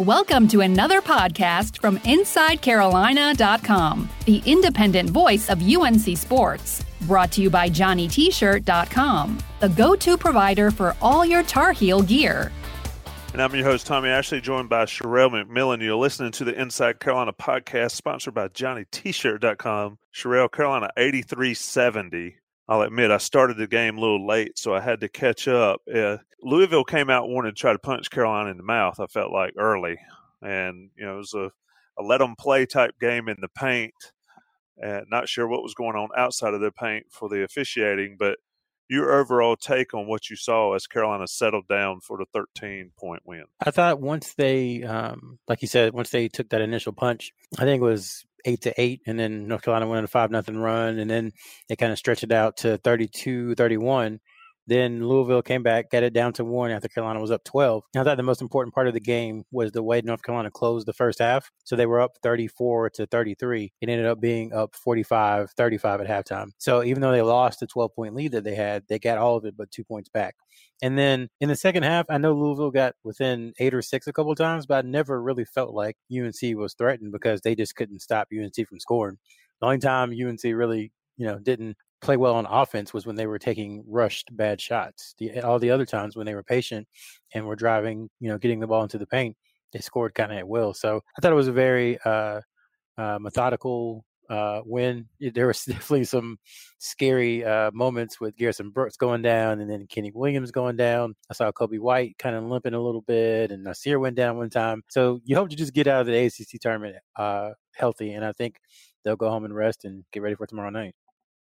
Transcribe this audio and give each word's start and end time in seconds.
Welcome 0.00 0.48
to 0.48 0.62
another 0.62 1.00
podcast 1.00 1.78
from 1.78 1.98
InsideCarolina.com, 1.98 4.08
the 4.24 4.42
independent 4.44 5.10
voice 5.10 5.48
of 5.48 5.62
UNC 5.62 6.18
Sports. 6.18 6.84
Brought 7.02 7.30
to 7.30 7.40
you 7.40 7.48
by 7.48 7.70
JohnnyT-shirt.com, 7.70 9.38
the 9.60 9.68
go-to 9.68 10.18
provider 10.18 10.72
for 10.72 10.96
all 11.00 11.24
your 11.24 11.44
Tar 11.44 11.70
Heel 11.70 12.02
gear. 12.02 12.50
And 13.32 13.40
I'm 13.40 13.54
your 13.54 13.62
host, 13.62 13.86
Tommy 13.86 14.08
Ashley, 14.08 14.40
joined 14.40 14.68
by 14.68 14.84
Sherrell 14.84 15.30
McMillan. 15.30 15.80
You're 15.80 15.94
listening 15.94 16.32
to 16.32 16.44
the 16.44 16.60
Inside 16.60 16.98
Carolina 16.98 17.32
podcast, 17.32 17.92
sponsored 17.92 18.34
by 18.34 18.48
JohnnyT-shirt.com. 18.48 19.98
Sherrell, 20.12 20.50
Carolina 20.50 20.90
8370. 20.96 22.38
I'll 22.68 22.82
admit 22.82 23.10
I 23.10 23.18
started 23.18 23.56
the 23.56 23.66
game 23.66 23.98
a 23.98 24.00
little 24.00 24.26
late, 24.26 24.58
so 24.58 24.74
I 24.74 24.80
had 24.80 25.00
to 25.00 25.08
catch 25.08 25.48
up. 25.48 25.82
Uh, 25.92 26.18
Louisville 26.42 26.84
came 26.84 27.10
out 27.10 27.28
wanting 27.28 27.52
to 27.52 27.58
try 27.58 27.72
to 27.72 27.78
punch 27.78 28.10
Carolina 28.10 28.50
in 28.50 28.56
the 28.56 28.62
mouth. 28.62 29.00
I 29.00 29.06
felt 29.06 29.32
like 29.32 29.54
early, 29.58 29.98
and 30.42 30.90
you 30.96 31.04
know 31.04 31.14
it 31.14 31.18
was 31.18 31.34
a, 31.34 31.50
a 31.98 32.02
let 32.02 32.18
them 32.18 32.36
play 32.36 32.66
type 32.66 32.94
game 33.00 33.28
in 33.28 33.36
the 33.40 33.48
paint. 33.48 33.94
And 34.76 35.06
not 35.08 35.28
sure 35.28 35.46
what 35.46 35.62
was 35.62 35.74
going 35.74 35.94
on 35.94 36.08
outside 36.16 36.52
of 36.52 36.60
the 36.60 36.72
paint 36.72 37.06
for 37.10 37.28
the 37.28 37.44
officiating, 37.44 38.16
but 38.18 38.38
your 38.88 39.12
overall 39.12 39.56
take 39.56 39.94
on 39.94 40.06
what 40.06 40.28
you 40.28 40.36
saw 40.36 40.74
as 40.74 40.86
Carolina 40.86 41.26
settled 41.26 41.68
down 41.68 42.00
for 42.00 42.18
the 42.18 42.26
13 42.32 42.92
point 42.98 43.22
win? 43.24 43.44
I 43.64 43.70
thought 43.70 44.00
once 44.00 44.34
they, 44.34 44.82
um, 44.82 45.38
like 45.48 45.62
you 45.62 45.68
said, 45.68 45.94
once 45.94 46.10
they 46.10 46.28
took 46.28 46.50
that 46.50 46.60
initial 46.60 46.92
punch, 46.92 47.32
I 47.58 47.64
think 47.64 47.80
it 47.80 47.84
was 47.84 48.24
eight 48.44 48.60
to 48.62 48.80
eight, 48.80 49.00
and 49.06 49.18
then 49.18 49.48
North 49.48 49.62
Carolina 49.62 49.88
went 49.88 49.98
on 49.98 50.04
a 50.04 50.08
five 50.08 50.30
nothing 50.30 50.58
run, 50.58 50.98
and 50.98 51.10
then 51.10 51.32
they 51.68 51.76
kind 51.76 51.92
of 51.92 51.98
stretched 51.98 52.24
it 52.24 52.32
out 52.32 52.56
to 52.58 52.78
32 52.78 53.54
31. 53.54 54.20
Then 54.66 55.06
Louisville 55.06 55.42
came 55.42 55.62
back, 55.62 55.90
got 55.90 56.02
it 56.02 56.14
down 56.14 56.32
to 56.34 56.44
one 56.44 56.70
after 56.70 56.88
Carolina 56.88 57.20
was 57.20 57.30
up 57.30 57.44
12. 57.44 57.84
I 57.96 58.02
thought 58.02 58.16
the 58.16 58.22
most 58.22 58.40
important 58.40 58.74
part 58.74 58.88
of 58.88 58.94
the 58.94 59.00
game 59.00 59.44
was 59.50 59.72
the 59.72 59.82
way 59.82 60.00
North 60.00 60.22
Carolina 60.22 60.50
closed 60.50 60.86
the 60.86 60.94
first 60.94 61.18
half. 61.18 61.50
So 61.64 61.76
they 61.76 61.86
were 61.86 62.00
up 62.00 62.12
34 62.22 62.90
to 62.90 63.06
33. 63.06 63.72
It 63.80 63.88
ended 63.88 64.06
up 64.06 64.20
being 64.20 64.52
up 64.52 64.74
45 64.74 65.50
35 65.50 66.00
at 66.00 66.06
halftime. 66.06 66.50
So 66.58 66.82
even 66.82 67.02
though 67.02 67.12
they 67.12 67.22
lost 67.22 67.60
the 67.60 67.66
12 67.66 67.94
point 67.94 68.14
lead 68.14 68.32
that 68.32 68.44
they 68.44 68.54
had, 68.54 68.84
they 68.88 68.98
got 68.98 69.18
all 69.18 69.36
of 69.36 69.44
it 69.44 69.56
but 69.56 69.70
two 69.70 69.84
points 69.84 70.08
back. 70.08 70.36
And 70.82 70.98
then 70.98 71.28
in 71.40 71.48
the 71.48 71.56
second 71.56 71.82
half, 71.84 72.06
I 72.08 72.18
know 72.18 72.32
Louisville 72.32 72.70
got 72.70 72.94
within 73.04 73.52
eight 73.58 73.74
or 73.74 73.82
six 73.82 74.06
a 74.06 74.12
couple 74.12 74.34
times, 74.34 74.66
but 74.66 74.84
I 74.84 74.88
never 74.88 75.20
really 75.22 75.44
felt 75.44 75.74
like 75.74 75.96
UNC 76.12 76.56
was 76.56 76.74
threatened 76.74 77.12
because 77.12 77.42
they 77.42 77.54
just 77.54 77.76
couldn't 77.76 78.00
stop 78.00 78.28
UNC 78.32 78.66
from 78.68 78.80
scoring. 78.80 79.18
The 79.60 79.66
only 79.66 79.78
time 79.78 80.10
UNC 80.10 80.42
really, 80.42 80.92
you 81.16 81.26
know, 81.26 81.38
didn't 81.38 81.76
play 82.04 82.16
well 82.16 82.34
on 82.34 82.46
offense 82.46 82.92
was 82.92 83.06
when 83.06 83.16
they 83.16 83.26
were 83.26 83.38
taking 83.38 83.82
rushed 83.88 84.36
bad 84.36 84.60
shots. 84.60 85.14
The, 85.18 85.40
all 85.40 85.58
the 85.58 85.70
other 85.70 85.86
times 85.86 86.16
when 86.16 86.26
they 86.26 86.34
were 86.34 86.42
patient 86.42 86.86
and 87.32 87.46
were 87.46 87.56
driving, 87.56 88.08
you 88.20 88.28
know, 88.28 88.38
getting 88.38 88.60
the 88.60 88.66
ball 88.66 88.82
into 88.82 88.98
the 88.98 89.06
paint, 89.06 89.36
they 89.72 89.80
scored 89.80 90.14
kind 90.14 90.30
of 90.30 90.38
at 90.38 90.48
will. 90.48 90.74
So 90.74 91.00
I 91.16 91.20
thought 91.20 91.32
it 91.32 91.36
was 91.36 91.48
a 91.48 91.52
very 91.52 91.98
uh, 92.04 92.40
uh, 92.98 93.18
methodical 93.20 94.04
uh, 94.30 94.60
win. 94.64 95.08
There 95.20 95.46
was 95.46 95.64
definitely 95.68 96.04
some 96.04 96.38
scary 96.78 97.44
uh, 97.44 97.70
moments 97.72 98.20
with 98.20 98.36
Garrison 98.36 98.70
Brooks 98.70 98.96
going 98.96 99.22
down 99.22 99.60
and 99.60 99.70
then 99.70 99.86
Kenny 99.86 100.12
Williams 100.14 100.50
going 100.50 100.76
down. 100.76 101.14
I 101.30 101.34
saw 101.34 101.50
Coby 101.52 101.78
White 101.78 102.16
kind 102.18 102.36
of 102.36 102.44
limping 102.44 102.74
a 102.74 102.80
little 102.80 103.02
bit, 103.02 103.50
and 103.50 103.66
Nassir 103.66 104.00
went 104.00 104.16
down 104.16 104.36
one 104.36 104.50
time. 104.50 104.82
So 104.88 105.20
you 105.24 105.36
hope 105.36 105.50
to 105.50 105.56
just 105.56 105.74
get 105.74 105.86
out 105.86 106.02
of 106.02 106.06
the 106.06 106.26
ACC 106.26 106.60
tournament 106.60 106.96
uh, 107.16 107.50
healthy, 107.74 108.12
and 108.12 108.24
I 108.24 108.32
think 108.32 108.56
they'll 109.04 109.16
go 109.16 109.30
home 109.30 109.44
and 109.44 109.54
rest 109.54 109.84
and 109.84 110.04
get 110.12 110.22
ready 110.22 110.34
for 110.34 110.46
tomorrow 110.46 110.70
night. 110.70 110.94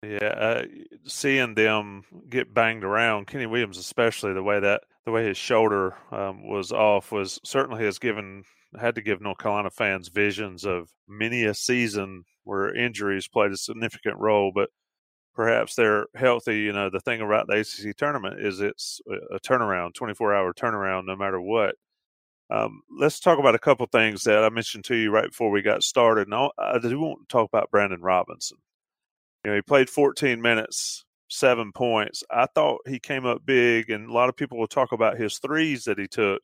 Yeah, 0.04 0.26
uh, 0.26 0.64
seeing 1.06 1.56
them 1.56 2.04
get 2.30 2.54
banged 2.54 2.84
around, 2.84 3.28
Kenny 3.28 3.48
Williams 3.48 3.78
especially, 3.78 4.34
the 4.34 4.44
way 4.44 4.60
that 4.60 4.82
the 5.06 5.12
way 5.12 5.26
his 5.26 5.38
shoulder 5.38 5.96
um, 6.12 6.48
was 6.48 6.72
off 6.72 7.12
was 7.12 7.40
certainly 7.44 7.84
has 7.84 7.98
given 7.98 8.44
had 8.80 8.96
to 8.96 9.02
give 9.02 9.22
North 9.22 9.40
Carolina 9.40 9.70
fans 9.72 10.10
visions 10.10 10.66
of 10.66 10.90
many 11.08 11.46
a 11.46 11.54
season 11.54 12.26
where 12.44 12.76
injuries 12.76 13.28
played 13.28 13.52
a 13.52 13.58
significant 13.58 14.18
role, 14.20 14.52
but 14.54 14.70
perhaps 15.36 15.76
they're 15.76 16.08
healthy. 16.16 16.60
You 16.62 16.74
know, 16.74 16.90
the 16.90 17.00
thing 17.02 17.22
about 17.22 17.48
the 17.48 17.60
ACC 17.60 17.96
tournament 17.98 18.40
is 18.40 18.62
it's 18.62 19.02
a 19.32 19.40
turnaround, 19.40 19.96
24 19.96 20.36
hour 20.36 20.54
turnaround, 20.54 21.06
no 21.06 21.16
matter 21.16 21.42
what. 21.42 21.76
Um, 22.52 22.82
let's 23.00 23.20
talk 23.20 23.40
about 23.40 23.56
a 23.56 23.60
couple 23.60 23.86
things 23.88 24.24
that 24.24 24.44
I 24.44 24.50
mentioned 24.50 24.86
to 24.86 24.96
you 24.96 25.12
right 25.12 25.30
before 25.30 25.52
we 25.52 25.62
got 25.62 25.84
started. 25.84 26.28
And 26.30 26.52
I 26.60 26.80
do 26.80 27.00
want 27.00 27.28
to 27.30 27.34
talk 27.34 27.50
about 27.50 27.72
Brandon 27.72 28.02
Robinson. 28.02 28.58
You 29.48 29.54
know, 29.54 29.60
he 29.60 29.62
played 29.62 29.90
14 29.90 30.42
minutes, 30.42 31.06
seven 31.30 31.72
points. 31.72 32.22
I 32.30 32.48
thought 32.48 32.82
he 32.86 33.00
came 33.00 33.26
up 33.26 33.46
big, 33.46 33.90
and 33.90 34.10
a 34.10 34.12
lot 34.12 34.28
of 34.28 34.36
people 34.36 34.58
will 34.58 34.68
talk 34.68 34.92
about 34.92 35.18
his 35.18 35.40
threes 35.40 35.86
that 35.86 35.98
he 35.98 36.06
took, 36.06 36.42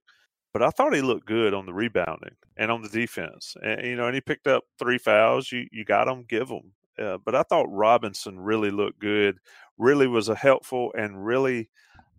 but 0.54 0.64
I 0.64 0.70
thought 0.70 0.96
he 0.96 1.02
looked 1.02 1.26
good 1.26 1.54
on 1.54 1.66
the 1.66 1.74
rebounding 1.74 2.38
and 2.56 2.72
on 2.72 2.82
the 2.82 2.88
defense. 2.88 3.58
And 3.62 3.86
you 3.86 3.98
know, 3.98 4.06
and 4.06 4.16
he 4.16 4.22
picked 4.22 4.48
up 4.48 4.64
three 4.80 4.98
fouls. 4.98 5.52
You 5.52 5.68
you 5.70 5.84
got 5.84 6.06
them, 6.06 6.24
give 6.30 6.48
them. 6.48 6.72
Uh, 6.98 7.18
but 7.26 7.36
I 7.36 7.44
thought 7.44 7.66
Robinson 7.68 8.40
really 8.40 8.72
looked 8.72 9.00
good. 9.00 9.38
Really 9.78 10.08
was 10.08 10.30
a 10.30 10.36
helpful 10.36 10.94
and 10.98 11.26
really 11.26 11.70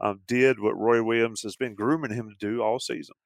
um, 0.02 0.20
did 0.26 0.60
what 0.60 0.76
Roy 0.76 1.02
Williams 1.02 1.40
has 1.44 1.56
been 1.56 1.74
grooming 1.74 2.12
him 2.12 2.28
to 2.28 2.36
do 2.46 2.60
all 2.60 2.78
season. 2.78 3.16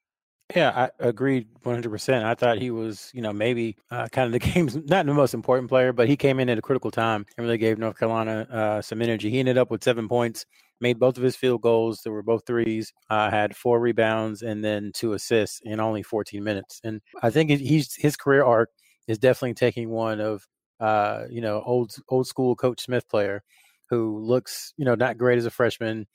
Yeah, 0.57 0.89
I 1.01 1.09
agreed 1.09 1.47
100%. 1.63 2.25
I 2.25 2.35
thought 2.35 2.57
he 2.59 2.71
was, 2.71 3.11
you 3.13 3.21
know, 3.21 3.35
maybe 3.35 3.77
uh, 3.91 4.09
kind 4.11 4.27
of 4.27 4.33
the 4.33 4.39
game's 4.51 4.77
not 4.77 5.05
the 5.05 5.13
most 5.13 5.35
important 5.35 5.69
player, 5.69 5.93
but 5.93 6.09
he 6.09 6.17
came 6.17 6.41
in 6.41 6.49
at 6.49 6.57
a 6.59 6.63
critical 6.63 6.91
time 6.91 7.27
and 7.37 7.45
really 7.45 7.59
gave 7.59 7.79
North 7.79 7.99
Carolina 7.99 8.47
uh, 8.51 8.81
some 8.83 9.03
energy. 9.03 9.31
He 9.31 9.41
ended 9.41 9.59
up 9.59 9.71
with 9.71 9.85
seven 9.85 10.09
points, 10.09 10.47
made 10.81 10.99
both 10.99 11.19
of 11.19 11.23
his 11.23 11.37
field 11.37 11.61
goals. 11.61 12.01
They 12.03 12.11
were 12.11 12.23
both 12.23 12.47
threes, 12.47 12.95
uh, 13.11 13.31
had 13.31 13.55
four 13.57 13.79
rebounds 13.79 14.41
and 14.41 14.65
then 14.65 14.91
two 14.95 15.13
assists 15.13 15.61
in 15.65 15.81
only 15.81 16.03
14 16.03 16.43
minutes. 16.43 16.81
And 16.83 17.03
I 17.23 17.29
think 17.29 17.51
he's 17.51 17.95
his 17.97 18.17
career 18.17 18.43
arc 18.45 18.71
is 19.07 19.19
definitely 19.19 19.55
taking 19.55 19.91
one 19.91 20.19
of, 20.19 20.47
uh, 20.81 21.25
you 21.31 21.43
know, 21.43 21.63
old 21.67 21.95
old 22.09 22.27
school 22.27 22.57
Coach 22.57 22.81
Smith 22.85 23.07
player 23.11 23.43
who 23.91 24.19
looks, 24.19 24.73
you 24.79 24.85
know, 24.87 24.95
not 24.95 25.19
great 25.19 25.37
as 25.39 25.47
a 25.47 25.51
freshman, 25.51 26.07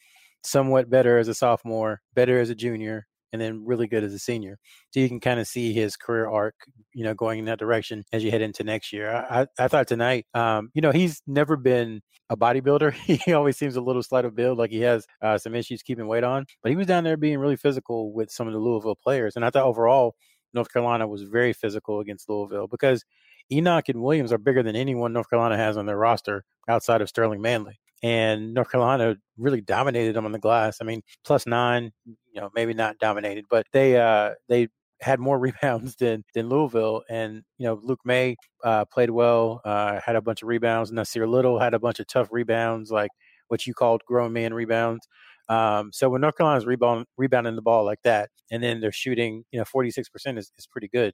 somewhat 0.44 0.89
better 0.89 1.17
as 1.19 1.27
a 1.27 1.33
sophomore, 1.35 2.01
better 2.15 2.39
as 2.39 2.50
a 2.50 2.55
junior, 2.55 3.07
and 3.33 3.41
then 3.41 3.66
really 3.66 3.88
good 3.88 4.03
as 4.03 4.13
a 4.13 4.19
senior. 4.19 4.57
So 4.91 4.99
you 4.99 5.09
can 5.09 5.19
kind 5.19 5.39
of 5.39 5.47
see 5.47 5.73
his 5.73 5.97
career 5.97 6.29
arc, 6.29 6.53
you 6.94 7.03
know, 7.03 7.16
going 7.16 7.39
in 7.39 7.45
that 7.45 7.59
direction 7.59 8.05
as 8.13 8.23
you 8.23 8.29
head 8.31 8.41
into 8.41 8.63
next 8.63 8.94
year. 8.94 9.11
I, 9.11 9.47
I 9.59 9.67
thought 9.67 9.88
tonight, 9.88 10.27
um, 10.35 10.69
you 10.73 10.81
know, 10.81 10.91
he's 10.91 11.21
never 11.25 11.57
been 11.57 12.01
a 12.29 12.38
bodybuilder. 12.38 12.94
he 13.25 13.33
always 13.33 13.57
seems 13.57 13.75
a 13.75 13.81
little 13.81 14.03
slight 14.03 14.23
of 14.23 14.35
build, 14.35 14.59
like 14.59 14.69
he 14.69 14.81
has 14.81 15.05
uh, 15.21 15.38
some 15.38 15.55
issues 15.55 15.81
keeping 15.81 16.07
weight 16.07 16.23
on. 16.23 16.45
But 16.61 16.69
he 16.69 16.75
was 16.75 16.88
down 16.88 17.03
there 17.03 17.17
being 17.17 17.39
really 17.39 17.57
physical 17.57 18.13
with 18.13 18.29
some 18.31 18.47
of 18.47 18.53
the 18.53 18.59
Louisville 18.59 18.97
players, 19.03 19.35
and 19.35 19.44
I 19.44 19.50
thought 19.50 19.65
overall 19.65 20.15
North 20.53 20.71
Carolina 20.71 21.07
was 21.07 21.23
very 21.23 21.51
physical 21.53 22.00
against 22.00 22.29
Louisville 22.29 22.67
because 22.67 23.03
Enoch 23.51 23.89
and 23.89 24.01
Williams 24.01 24.31
are 24.31 24.38
bigger 24.38 24.63
than 24.63 24.75
anyone 24.75 25.11
North 25.11 25.29
Carolina 25.29 25.57
has 25.57 25.77
on 25.77 25.88
their 25.88 25.97
roster 25.97 26.45
outside 26.69 27.01
of 27.01 27.09
Sterling 27.09 27.41
Manley 27.41 27.79
and 28.03 28.53
North 28.53 28.69
Carolina 28.69 29.16
really 29.38 29.62
dominated 29.62 30.16
them 30.16 30.25
on 30.25 30.34
the 30.34 30.40
glass. 30.40 30.78
I 30.81 30.84
mean, 30.84 31.02
plus 31.25 31.47
nine, 31.47 31.91
you 32.06 32.41
know, 32.41 32.50
maybe 32.53 32.74
not 32.74 33.00
dominated, 33.00 33.46
but 33.50 33.66
they 33.72 33.97
uh, 33.97 34.31
they 34.50 34.68
had 35.02 35.19
more 35.19 35.40
rebounds 35.40 35.96
than 35.96 36.24
than 36.36 36.50
Louisville. 36.50 37.03
And 37.09 37.44
you 37.58 37.66
know, 37.66 37.80
Luke 37.81 38.02
Maye 38.06 38.36
uh, 38.63 38.86
played 38.86 39.09
well, 39.09 39.62
uh, 39.63 40.02
had 40.06 40.18
a 40.18 40.22
bunch 40.22 40.44
of 40.44 40.50
rebounds. 40.50 40.92
Nassir 40.92 41.28
Little 41.28 41.59
had 41.59 41.74
a 41.74 41.80
bunch 41.80 42.00
of 42.00 42.08
tough 42.08 42.28
rebounds, 42.31 42.92
like 42.92 43.12
what 43.47 43.66
you 43.66 43.74
called 43.74 44.03
grown 44.06 44.34
man 44.34 44.53
rebounds. 44.53 45.08
Um, 45.50 45.92
so 45.94 46.09
when 46.09 46.22
North 46.22 46.38
Carolina's 46.38 46.66
rebound, 46.66 47.06
rebounding 47.18 47.56
the 47.56 47.62
ball 47.62 47.86
like 47.86 48.02
that, 48.03 48.30
and 48.52 48.62
then 48.63 48.80
they're 48.81 48.92
shooting, 48.92 49.46
you 49.52 49.59
know, 49.59 49.66
forty 49.66 49.92
six 49.92 50.09
percent 50.09 50.38
is 50.38 50.52
is 50.58 50.68
pretty 50.68 50.90
good. 50.90 51.13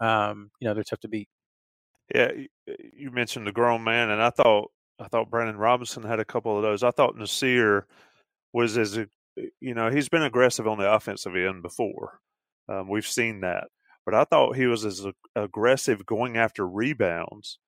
Um, 0.00 0.50
you 0.60 0.68
know, 0.68 0.74
they're 0.74 0.84
tough 0.84 1.00
to 1.00 1.08
beat. 1.08 1.28
Yeah, 2.14 2.30
you 2.92 3.10
mentioned 3.10 3.46
the 3.46 3.52
grown 3.52 3.82
man, 3.82 4.10
and 4.10 4.22
I 4.22 4.30
thought 4.30 4.70
I 4.98 5.08
thought 5.08 5.30
Brandon 5.30 5.56
Robinson 5.56 6.02
had 6.02 6.20
a 6.20 6.24
couple 6.24 6.56
of 6.56 6.62
those. 6.62 6.82
I 6.82 6.90
thought 6.90 7.16
Nassir 7.16 7.82
was 8.52 8.78
as 8.78 8.98
you 9.60 9.74
know 9.74 9.90
he's 9.90 10.08
been 10.08 10.22
aggressive 10.22 10.66
on 10.66 10.78
the 10.78 10.90
offensive 10.90 11.36
end 11.36 11.62
before. 11.62 12.20
Um, 12.68 12.88
we've 12.88 13.06
seen 13.06 13.40
that, 13.40 13.68
but 14.04 14.14
I 14.14 14.24
thought 14.24 14.56
he 14.56 14.66
was 14.66 14.84
as 14.84 15.06
aggressive 15.34 16.06
going 16.06 16.36
after 16.36 16.66
rebounds 16.66 17.58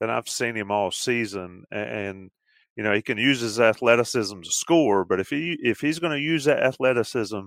than 0.00 0.10
I've 0.10 0.28
seen 0.28 0.56
him 0.56 0.70
all 0.70 0.90
season. 0.90 1.64
And 1.70 2.30
you 2.76 2.84
know 2.84 2.92
he 2.92 3.02
can 3.02 3.18
use 3.18 3.40
his 3.40 3.58
athleticism 3.58 4.40
to 4.40 4.50
score, 4.50 5.04
but 5.04 5.20
if 5.20 5.30
he 5.30 5.58
if 5.62 5.80
he's 5.80 5.98
going 5.98 6.12
to 6.12 6.22
use 6.22 6.44
that 6.44 6.62
athleticism 6.62 7.40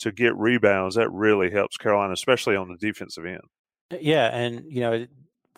to 0.00 0.12
get 0.12 0.36
rebounds, 0.36 0.96
that 0.96 1.10
really 1.10 1.50
helps 1.50 1.76
Carolina, 1.76 2.12
especially 2.12 2.56
on 2.56 2.68
the 2.68 2.76
defensive 2.76 3.26
end. 3.26 3.42
Yeah, 4.00 4.34
and 4.34 4.64
you 4.68 4.80
know 4.80 5.06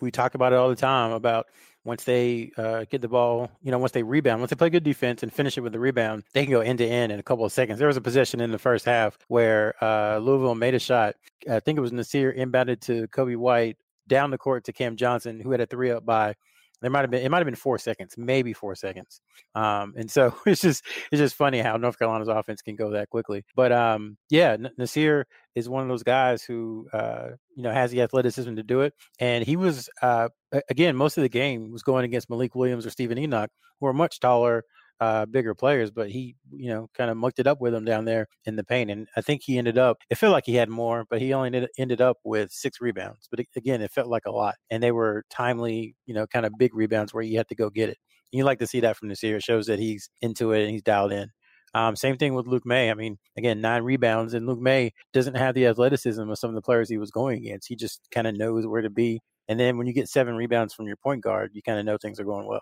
we 0.01 0.11
talk 0.11 0.35
about 0.35 0.51
it 0.51 0.57
all 0.57 0.69
the 0.69 0.75
time 0.75 1.11
about 1.11 1.45
once 1.85 2.03
they 2.03 2.51
uh, 2.57 2.83
get 2.89 3.01
the 3.01 3.07
ball, 3.07 3.49
you 3.61 3.71
know, 3.71 3.77
once 3.77 3.91
they 3.91 4.03
rebound, 4.03 4.41
once 4.41 4.49
they 4.49 4.55
play 4.55 4.71
good 4.71 4.83
defense 4.83 5.23
and 5.23 5.31
finish 5.31 5.55
it 5.57 5.61
with 5.61 5.71
the 5.71 5.79
rebound, 5.79 6.23
they 6.33 6.43
can 6.43 6.51
go 6.51 6.59
end 6.59 6.79
to 6.79 6.85
end 6.85 7.11
in 7.11 7.19
a 7.19 7.23
couple 7.23 7.45
of 7.45 7.51
seconds. 7.51 7.77
There 7.77 7.87
was 7.87 7.95
a 7.95 8.01
possession 8.01 8.41
in 8.41 8.51
the 8.51 8.57
first 8.57 8.85
half 8.85 9.17
where 9.27 9.75
uh, 9.83 10.17
Louisville 10.17 10.55
made 10.55 10.73
a 10.73 10.79
shot. 10.79 11.15
I 11.49 11.59
think 11.59 11.77
it 11.77 11.81
was 11.81 11.91
Nassir 11.91 12.35
inbounded 12.35 12.81
to 12.81 13.07
Coby 13.09 13.37
White 13.37 13.77
down 14.07 14.31
the 14.31 14.37
court 14.37 14.65
to 14.65 14.73
Cam 14.73 14.97
Johnson, 14.97 15.39
who 15.39 15.51
had 15.51 15.61
a 15.61 15.67
three 15.67 15.91
up 15.91 16.05
by 16.05 16.35
There 16.81 16.91
might 16.91 17.01
have 17.01 17.11
been 17.11 17.23
it 17.23 17.29
might 17.29 17.39
have 17.39 17.45
been 17.45 17.55
four 17.55 17.77
seconds, 17.77 18.15
maybe 18.17 18.53
four 18.53 18.75
seconds. 18.75 19.21
Um, 19.53 19.93
and 19.97 20.09
so 20.09 20.35
it's 20.45 20.61
just 20.61 20.83
it's 21.11 21.19
just 21.19 21.35
funny 21.35 21.59
how 21.59 21.77
North 21.77 21.97
Carolina's 21.97 22.27
offense 22.27 22.61
can 22.61 22.75
go 22.75 22.91
that 22.91 23.09
quickly. 23.09 23.43
But 23.55 23.71
um, 23.71 24.17
yeah, 24.29 24.57
Nassir 24.79 25.25
is 25.55 25.69
one 25.69 25.83
of 25.83 25.89
those 25.89 26.03
guys 26.03 26.43
who 26.43 26.87
uh, 26.93 27.29
you 27.55 27.63
know 27.63 27.71
has 27.71 27.91
the 27.91 28.01
athleticism 28.01 28.55
to 28.55 28.63
do 28.63 28.81
it, 28.81 28.93
and 29.19 29.45
he 29.45 29.55
was 29.55 29.89
uh, 30.01 30.29
again 30.69 30.95
most 30.95 31.17
of 31.17 31.23
the 31.23 31.29
game 31.29 31.71
was 31.71 31.83
going 31.83 32.05
against 32.05 32.29
Malik 32.29 32.55
Williams 32.55 32.85
or 32.85 32.89
Steven 32.89 33.17
Enoch, 33.17 33.51
who 33.79 33.87
are 33.87 33.93
much 33.93 34.19
taller, 34.19 34.63
uh, 34.99 35.25
bigger 35.25 35.53
players, 35.53 35.91
but 35.91 36.09
he, 36.09 36.35
you 36.51 36.69
know, 36.69 36.89
kind 36.95 37.11
of 37.11 37.17
mucked 37.17 37.39
it 37.39 37.47
up 37.47 37.61
with 37.61 37.73
them 37.73 37.85
down 37.85 38.05
there 38.05 38.27
in 38.45 38.55
the 38.55 38.63
paint. 38.63 38.89
And 38.91 39.07
I 39.15 39.21
think 39.21 39.41
he 39.43 39.57
ended 39.57 39.77
up, 39.77 39.97
it 40.09 40.15
felt 40.17 40.33
like 40.33 40.45
he 40.45 40.55
had 40.55 40.69
more, 40.69 41.05
but 41.09 41.21
he 41.21 41.33
only 41.33 41.47
ended, 41.47 41.69
ended 41.77 42.01
up 42.01 42.17
with 42.23 42.51
six 42.51 42.79
rebounds. 42.81 43.27
But 43.29 43.41
again, 43.55 43.81
it 43.81 43.91
felt 43.91 44.07
like 44.07 44.25
a 44.25 44.31
lot. 44.31 44.55
And 44.69 44.81
they 44.81 44.91
were 44.91 45.23
timely, 45.29 45.95
you 46.05 46.13
know, 46.13 46.27
kind 46.27 46.45
of 46.45 46.53
big 46.57 46.73
rebounds 46.75 47.13
where 47.13 47.23
you 47.23 47.37
had 47.37 47.49
to 47.49 47.55
go 47.55 47.69
get 47.69 47.89
it. 47.89 47.97
And 48.31 48.37
you 48.37 48.45
like 48.45 48.59
to 48.59 48.67
see 48.67 48.79
that 48.81 48.97
from 48.97 49.09
Nassir. 49.09 49.35
It 49.35 49.43
shows 49.43 49.67
that 49.67 49.79
he's 49.79 50.09
into 50.21 50.51
it 50.51 50.63
and 50.63 50.71
he's 50.71 50.83
dialed 50.83 51.11
in. 51.11 51.29
Um, 51.73 51.97
same 51.97 52.15
thing 52.15 52.33
with 52.35 52.47
Luke 52.47 52.65
Maye. 52.65 52.89
I 52.89 52.93
mean, 52.93 53.17
again, 53.37 53.59
nine 53.59 53.83
rebounds, 53.83 54.33
and 54.33 54.47
Luke 54.47 54.61
Maye 54.61 54.93
doesn't 55.11 55.35
have 55.35 55.55
the 55.55 55.65
athleticism 55.65 56.21
of 56.21 56.39
some 56.39 56.49
of 56.49 56.55
the 56.55 56.61
players 56.61 56.87
he 56.87 56.97
was 56.97 57.11
going 57.11 57.39
against. 57.39 57.67
He 57.67 57.75
just 57.75 58.07
kind 58.11 58.27
of 58.27 58.37
knows 58.37 58.65
where 58.65 58.81
to 58.81 58.89
be. 58.89 59.19
And 59.49 59.59
then 59.59 59.77
when 59.77 59.85
you 59.85 59.91
get 59.91 60.07
seven 60.07 60.35
rebounds 60.35 60.73
from 60.73 60.87
your 60.87 60.95
point 60.95 61.21
guard, 61.21 61.51
you 61.53 61.61
kind 61.61 61.77
of 61.77 61.85
know 61.85 61.97
things 61.97 62.17
are 62.17 62.23
going 62.23 62.47
well. 62.47 62.61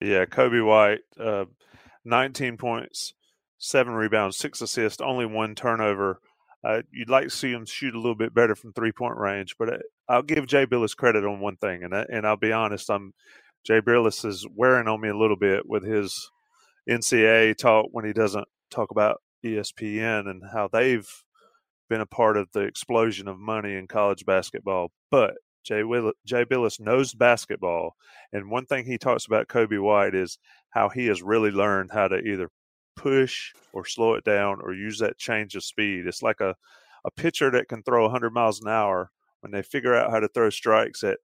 Yeah, 0.00 0.26
Coby 0.26 0.64
White, 0.64 1.00
uh, 1.20 1.46
19 2.04 2.56
points, 2.56 3.14
seven 3.58 3.94
rebounds, 3.94 4.36
six 4.36 4.60
assists, 4.60 5.00
only 5.00 5.26
one 5.26 5.54
turnover. 5.54 6.20
Uh, 6.64 6.82
you'd 6.92 7.10
like 7.10 7.24
to 7.24 7.30
see 7.30 7.50
him 7.50 7.64
shoot 7.64 7.94
a 7.94 7.98
little 7.98 8.14
bit 8.14 8.34
better 8.34 8.54
from 8.54 8.72
three 8.72 8.92
point 8.92 9.16
range, 9.16 9.56
but 9.58 9.72
uh, 9.72 9.78
I'll 10.08 10.22
give 10.22 10.46
Jay 10.46 10.66
Bilas 10.66 10.96
credit 10.96 11.24
on 11.24 11.40
one 11.40 11.56
thing, 11.56 11.82
and 11.84 11.94
and 11.94 12.26
I'll 12.26 12.36
be 12.36 12.52
honest, 12.52 12.90
I'm 12.90 13.12
Jay 13.64 13.80
Bilas 13.80 14.24
is 14.24 14.46
wearing 14.54 14.88
on 14.88 15.00
me 15.00 15.08
a 15.08 15.16
little 15.16 15.36
bit 15.36 15.68
with 15.68 15.84
his 15.84 16.30
NCAA 16.88 17.56
talk 17.56 17.86
when 17.92 18.04
he 18.04 18.12
doesn't 18.12 18.48
talk 18.70 18.90
about 18.90 19.20
ESPN 19.44 20.28
and 20.28 20.42
how 20.52 20.68
they've 20.72 21.08
been 21.88 22.00
a 22.00 22.06
part 22.06 22.36
of 22.36 22.48
the 22.52 22.60
explosion 22.60 23.28
of 23.28 23.38
money 23.38 23.74
in 23.74 23.86
college 23.86 24.24
basketball. 24.24 24.90
But 25.10 25.34
Jay, 25.68 25.84
Will- 25.84 26.14
Jay 26.24 26.44
Bilas 26.44 26.80
knows 26.80 27.12
basketball, 27.12 27.94
and 28.32 28.50
one 28.50 28.64
thing 28.64 28.86
he 28.86 28.96
talks 28.96 29.26
about 29.26 29.48
Coby 29.48 29.80
White 29.80 30.14
is 30.14 30.38
how 30.70 30.88
he 30.88 31.06
has 31.06 31.22
really 31.22 31.50
learned 31.50 31.90
how 31.92 32.08
to 32.08 32.16
either 32.16 32.50
push 32.96 33.52
or 33.72 33.84
slow 33.84 34.14
it 34.14 34.24
down 34.24 34.60
or 34.62 34.72
use 34.72 34.98
that 34.98 35.18
change 35.18 35.54
of 35.54 35.62
speed. 35.62 36.06
It's 36.06 36.22
like 36.22 36.40
a 36.40 36.56
a 37.04 37.10
pitcher 37.10 37.50
that 37.50 37.68
can 37.68 37.82
throw 37.82 38.02
100 38.02 38.30
miles 38.32 38.60
an 38.60 38.68
hour. 38.68 39.10
When 39.40 39.52
they 39.52 39.62
figure 39.62 39.94
out 39.94 40.10
how 40.10 40.18
to 40.20 40.28
throw 40.28 40.50
strikes 40.50 41.04
at 41.04 41.18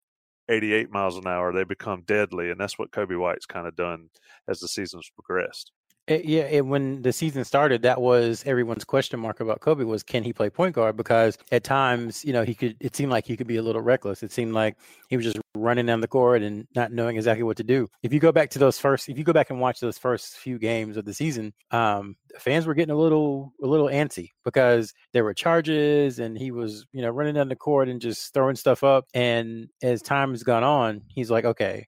88 0.49 0.91
miles 0.91 1.17
an 1.17 1.26
hour, 1.26 1.52
they 1.52 1.64
become 1.64 2.02
deadly, 2.02 2.50
and 2.50 2.61
that's 2.61 2.79
what 2.79 2.93
Coby 2.93 3.19
White's 3.19 3.46
kind 3.46 3.67
of 3.67 3.75
done 3.75 4.11
as 4.46 4.61
the 4.61 4.69
season's 4.69 5.11
progressed. 5.11 5.73
It, 6.06 6.21
eh, 6.21 6.23
yeah, 6.25 6.43
it, 6.43 6.67
when 6.67 7.01
the 7.01 7.12
season 7.12 7.45
started, 7.45 7.83
that 7.83 8.01
was 8.01 8.43
everyone's 8.47 8.85
question 8.85 9.19
mark 9.21 9.41
about 9.41 9.61
Coby 9.61 9.87
was 9.87 10.03
can 10.03 10.23
he 10.23 10.33
play 10.33 10.51
point 10.51 10.75
guard? 10.75 10.97
Because 10.97 11.39
at 11.51 11.65
times, 11.65 12.25
you 12.25 12.33
know, 12.33 12.45
he 12.45 12.55
could. 12.55 12.77
It 12.81 12.95
seemed 12.95 13.11
like 13.11 13.27
he 13.27 13.37
could 13.37 13.47
be 13.47 13.56
a 13.56 13.62
little 13.62 13.81
reckless. 13.81 14.23
It 14.23 14.31
seemed 14.31 14.53
like 14.53 14.77
he 15.09 15.17
was 15.17 15.25
just 15.25 15.39
running 15.56 15.87
down 15.87 16.01
the 16.01 16.09
court 16.09 16.43
and 16.43 16.67
not 16.75 16.93
knowing 16.93 17.17
exactly 17.17 17.43
what 17.43 17.56
to 17.56 17.65
do. 17.65 17.89
If 18.03 18.12
you 18.12 18.21
go 18.21 18.33
back 18.33 18.51
to 18.51 18.59
those 18.59 18.79
first, 18.79 19.09
if 19.09 19.17
you 19.17 19.25
go 19.25 19.33
back 19.33 19.49
and 19.49 19.61
watch 19.61 19.81
those 19.81 19.97
first 19.97 20.37
few 20.37 20.59
games 20.59 20.99
of 20.99 21.06
the 21.06 21.15
season, 21.15 21.55
um, 21.71 22.17
fans 22.39 22.67
were 22.67 22.75
getting 22.75 22.95
a 22.95 22.99
little 22.99 23.55
a 23.62 23.67
little 23.67 23.89
antsy 23.89 24.29
because 24.45 24.93
there 25.12 25.25
were 25.25 25.35
charges 25.35 26.19
and 26.19 26.37
he 26.37 26.51
was, 26.51 26.87
you 26.93 27.01
know, 27.01 27.11
running 27.11 27.35
down 27.35 27.49
the 27.49 27.56
court 27.56 27.89
and 27.89 28.01
just 28.03 28.35
throwing 28.35 28.56
stuff 28.56 28.85
up. 28.85 29.06
And 29.15 29.69
as 29.83 30.03
time 30.03 30.33
has 30.33 30.43
gone 30.43 30.65
on, 30.65 31.03
he's 31.09 31.31
like, 31.31 31.47
okay, 31.47 31.87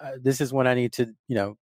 uh, 0.00 0.12
this 0.22 0.40
is 0.40 0.52
when 0.54 0.66
I 0.66 0.74
need 0.74 0.92
to, 0.94 1.06
you 1.26 1.34
know, 1.34 1.56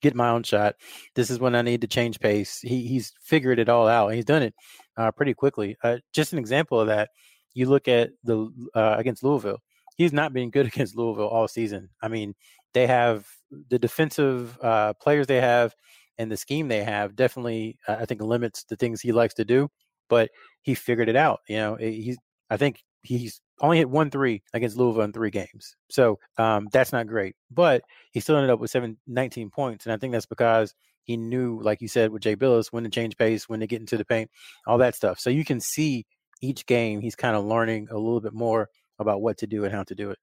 get 0.00 0.14
my 0.14 0.30
own 0.30 0.42
shot. 0.42 0.76
This 1.14 1.30
is 1.30 1.38
when 1.38 1.54
I 1.54 1.62
need 1.62 1.80
to 1.82 1.86
change 1.86 2.20
pace. 2.20 2.60
He, 2.60 2.86
he's 2.86 3.12
figured 3.22 3.58
it 3.58 3.68
all 3.68 3.88
out. 3.88 4.08
He's 4.08 4.24
done 4.24 4.42
it 4.42 4.54
uh, 4.96 5.10
pretty 5.12 5.34
quickly. 5.34 5.76
Uh, 5.82 5.98
just 6.12 6.32
an 6.32 6.38
example 6.38 6.80
of 6.80 6.88
that. 6.88 7.10
You 7.54 7.66
look 7.66 7.88
at 7.88 8.10
the 8.24 8.50
uh, 8.74 8.96
against 8.98 9.22
Louisville. 9.22 9.58
He's 9.96 10.12
not 10.12 10.32
been 10.32 10.50
good 10.50 10.66
against 10.72 10.96
Louisville 10.96 11.28
all 11.28 11.48
season. 11.48 11.88
I 12.02 12.08
mean, 12.08 12.34
they 12.74 12.86
have 12.86 13.26
the 13.70 13.78
defensive 13.78 14.58
uh, 14.62 14.92
players 14.94 15.26
they 15.26 15.40
have 15.40 15.74
and 16.18 16.30
the 16.30 16.36
scheme 16.36 16.68
they 16.68 16.82
have 16.82 17.16
definitely, 17.16 17.78
I 17.88 18.04
think, 18.06 18.22
limits 18.22 18.64
the 18.64 18.76
things 18.76 19.00
he 19.00 19.12
likes 19.12 19.34
to 19.34 19.44
do. 19.44 19.68
But 20.08 20.30
he 20.62 20.74
figured 20.74 21.08
it 21.08 21.16
out. 21.16 21.40
You 21.48 21.56
know, 21.56 21.76
he's. 21.76 22.16
I 22.48 22.56
think 22.56 22.84
he's 23.02 23.40
only 23.60 23.78
hit 23.78 23.88
one 23.88 24.10
three 24.10 24.42
against 24.52 24.76
Louisville 24.76 25.02
in 25.02 25.12
three 25.12 25.30
games. 25.30 25.76
So 25.90 26.18
um, 26.36 26.68
that's 26.72 26.92
not 26.92 27.06
great. 27.06 27.36
But 27.50 27.82
he 28.12 28.20
still 28.20 28.36
ended 28.36 28.50
up 28.50 28.60
with 28.60 28.70
seven, 28.70 28.98
19 29.06 29.50
points. 29.50 29.86
And 29.86 29.92
I 29.92 29.96
think 29.96 30.12
that's 30.12 30.26
because 30.26 30.74
he 31.04 31.16
knew, 31.16 31.60
like 31.62 31.80
you 31.80 31.88
said, 31.88 32.10
with 32.10 32.22
Jay 32.22 32.36
Bilas, 32.36 32.72
when 32.72 32.84
to 32.84 32.90
change 32.90 33.16
pace, 33.16 33.48
when 33.48 33.60
to 33.60 33.66
get 33.66 33.80
into 33.80 33.96
the 33.96 34.04
paint, 34.04 34.30
all 34.66 34.78
that 34.78 34.94
stuff. 34.94 35.18
So 35.18 35.30
you 35.30 35.44
can 35.44 35.60
see 35.60 36.04
each 36.42 36.66
game, 36.66 37.00
he's 37.00 37.16
kind 37.16 37.36
of 37.36 37.44
learning 37.44 37.88
a 37.90 37.96
little 37.96 38.20
bit 38.20 38.34
more 38.34 38.68
about 38.98 39.22
what 39.22 39.38
to 39.38 39.46
do 39.46 39.64
and 39.64 39.72
how 39.72 39.84
to 39.84 39.94
do 39.94 40.10
it. 40.10 40.18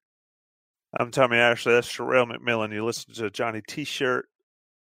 I'm 0.98 1.10
Tommy 1.10 1.38
Ashley. 1.38 1.72
That's 1.72 1.90
Sherrell 1.90 2.30
McMillan. 2.30 2.72
You 2.72 2.84
listen 2.84 3.14
to 3.14 3.30
Johnny 3.30 3.62
T-shirt 3.66 4.26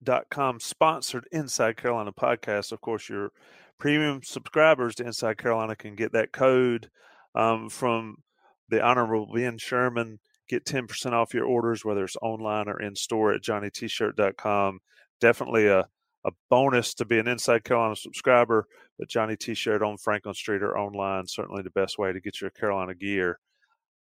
dot 0.03 0.27
com 0.31 0.61
sponsored 0.61 1.27
Inside 1.33 1.77
Carolina 1.77 2.13
podcast. 2.13 2.71
Of 2.71 2.81
course, 2.81 3.09
your 3.09 3.31
premium 3.79 4.21
subscribers 4.23 4.95
to 4.97 5.07
Inside 5.07 5.39
Carolina 5.39 5.75
can 5.75 5.97
get 5.97 6.13
that 6.13 6.33
code 6.33 6.91
um, 7.35 7.69
from 7.69 8.19
the 8.69 8.83
Honorable 8.83 9.31
Ben 9.33 9.59
Sherman. 9.59 10.19
Get 10.49 10.65
10% 10.65 11.13
off 11.13 11.35
your 11.35 11.45
orders, 11.45 11.85
whether 11.85 12.05
it's 12.05 12.17
online 12.23 12.69
or 12.69 12.81
in 12.81 12.95
store 12.95 13.33
at 13.33 13.43
johnnytshirt.com. 13.43 14.79
Definitely 15.21 15.67
a, 15.67 15.89
a 16.25 16.31
bonus 16.51 16.95
to 16.95 17.05
be 17.05 17.19
an 17.19 17.27
Inside 17.27 17.65
Carolina 17.65 17.97
subscriber, 17.97 18.67
but 18.99 19.09
Johnny 19.09 19.37
T 19.37 19.55
shirt 19.55 19.83
on 19.83 19.97
Franklin 19.97 20.35
Street 20.35 20.63
or 20.63 20.79
online, 20.79 21.27
certainly 21.27 21.63
the 21.63 21.71
best 21.71 21.99
way 21.99 22.13
to 22.13 22.21
get 22.21 22.41
your 22.41 22.51
Carolina 22.51 22.95
gear. 22.95 23.41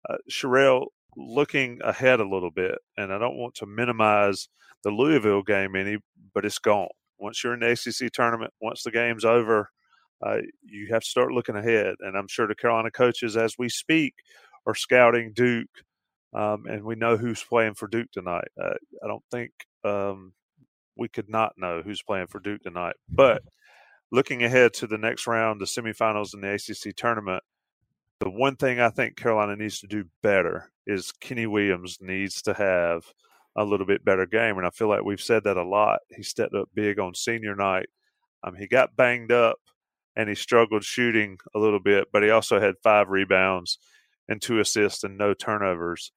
Uh, 0.08 0.16
Sherrell, 0.30 0.86
looking 1.16 1.80
ahead 1.82 2.20
a 2.20 2.28
little 2.28 2.50
bit, 2.50 2.78
and 2.96 3.12
I 3.12 3.18
don't 3.18 3.36
want 3.36 3.54
to 3.56 3.66
minimize 3.66 4.48
the 4.84 4.90
Louisville 4.90 5.42
game 5.42 5.74
any, 5.74 5.98
but 6.34 6.44
it's 6.44 6.58
gone. 6.58 6.88
Once 7.18 7.42
you're 7.42 7.54
in 7.54 7.60
the 7.60 7.70
ACC 7.70 8.12
tournament, 8.12 8.52
once 8.60 8.82
the 8.82 8.90
game's 8.90 9.24
over, 9.24 9.70
uh, 10.24 10.38
you 10.62 10.88
have 10.90 11.02
to 11.02 11.08
start 11.08 11.32
looking 11.32 11.56
ahead. 11.56 11.94
And 12.00 12.16
I'm 12.16 12.28
sure 12.28 12.46
the 12.46 12.54
Carolina 12.54 12.90
coaches, 12.90 13.36
as 13.36 13.54
we 13.58 13.68
speak, 13.68 14.14
are 14.66 14.74
scouting 14.74 15.32
Duke, 15.32 15.68
um, 16.34 16.66
and 16.66 16.84
we 16.84 16.96
know 16.96 17.16
who's 17.16 17.42
playing 17.42 17.74
for 17.74 17.86
Duke 17.86 18.10
tonight. 18.12 18.48
Uh, 18.60 18.74
I 19.02 19.06
don't 19.06 19.24
think 19.30 19.52
um, 19.84 20.32
we 20.96 21.08
could 21.08 21.28
not 21.28 21.54
know 21.56 21.82
who's 21.82 22.02
playing 22.02 22.26
for 22.26 22.40
Duke 22.40 22.62
tonight. 22.62 22.96
But 23.08 23.42
looking 24.10 24.42
ahead 24.42 24.72
to 24.74 24.86
the 24.86 24.98
next 24.98 25.26
round, 25.26 25.60
the 25.60 25.66
semifinals 25.66 26.34
in 26.34 26.40
the 26.40 26.52
ACC 26.54 26.94
tournament, 26.96 27.42
the 28.20 28.30
one 28.30 28.56
thing 28.56 28.80
I 28.80 28.90
think 28.90 29.16
Carolina 29.16 29.56
needs 29.56 29.80
to 29.80 29.86
do 29.86 30.04
better 30.22 30.70
is 30.86 31.12
Kenny 31.20 31.46
Williams 31.46 31.98
needs 32.00 32.42
to 32.42 32.54
have 32.54 33.04
a 33.56 33.64
little 33.64 33.86
bit 33.86 34.04
better 34.04 34.26
game. 34.26 34.58
And 34.58 34.66
I 34.66 34.70
feel 34.70 34.88
like 34.88 35.04
we've 35.04 35.20
said 35.20 35.44
that 35.44 35.56
a 35.56 35.64
lot. 35.64 36.00
He 36.14 36.22
stepped 36.22 36.54
up 36.54 36.68
big 36.74 36.98
on 36.98 37.14
senior 37.14 37.54
night. 37.54 37.86
Um, 38.44 38.54
he 38.54 38.66
got 38.66 38.96
banged 38.96 39.32
up 39.32 39.58
and 40.14 40.28
he 40.28 40.34
struggled 40.34 40.84
shooting 40.84 41.38
a 41.54 41.58
little 41.58 41.80
bit, 41.80 42.08
but 42.12 42.22
he 42.22 42.30
also 42.30 42.60
had 42.60 42.74
five 42.82 43.08
rebounds 43.08 43.78
and 44.28 44.40
two 44.40 44.58
assists 44.58 45.04
and 45.04 45.16
no 45.16 45.34
turnovers. 45.34 46.12